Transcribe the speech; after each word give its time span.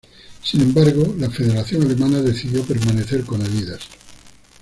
Sin 0.41 0.61
embargo 0.61 1.13
la 1.19 1.29
Federación 1.29 1.83
Alemana 1.83 2.23
decidió 2.23 2.63
permanecer 2.65 3.23
con 3.23 3.39
Adidas. 3.43 3.81